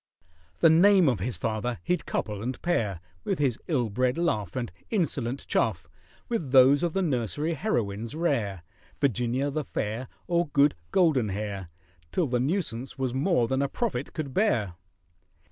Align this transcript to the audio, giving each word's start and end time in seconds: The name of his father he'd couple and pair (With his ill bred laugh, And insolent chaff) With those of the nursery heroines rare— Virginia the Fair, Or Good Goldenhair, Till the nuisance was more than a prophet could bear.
The 0.61 0.69
name 0.71 1.07
of 1.07 1.19
his 1.19 1.37
father 1.37 1.77
he'd 1.83 2.07
couple 2.07 2.41
and 2.41 2.59
pair 2.63 3.01
(With 3.23 3.37
his 3.37 3.59
ill 3.67 3.91
bred 3.91 4.17
laugh, 4.17 4.55
And 4.55 4.71
insolent 4.89 5.45
chaff) 5.45 5.87
With 6.27 6.51
those 6.51 6.81
of 6.81 6.93
the 6.93 7.03
nursery 7.03 7.53
heroines 7.53 8.15
rare— 8.15 8.63
Virginia 8.99 9.51
the 9.51 9.63
Fair, 9.63 10.07
Or 10.25 10.47
Good 10.47 10.73
Goldenhair, 10.91 11.67
Till 12.11 12.25
the 12.25 12.39
nuisance 12.39 12.97
was 12.97 13.13
more 13.13 13.47
than 13.47 13.61
a 13.61 13.69
prophet 13.69 14.13
could 14.13 14.33
bear. 14.33 14.73